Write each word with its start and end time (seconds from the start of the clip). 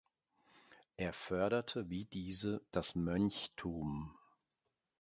Er 0.97 1.13
förderte 1.13 1.91
wie 1.91 2.05
diese 2.05 2.63
das 2.71 2.95
Mönchtum. 2.95 4.17